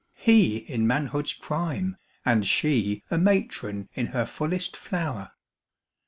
He 0.15 0.57
in 0.57 0.87
manhood's 0.87 1.33
prime 1.33 1.95
And 2.25 2.43
she 2.43 3.03
a 3.11 3.19
matron 3.19 3.87
in 3.93 4.07
her 4.07 4.25
fullest 4.25 4.75
flower. 4.75 5.33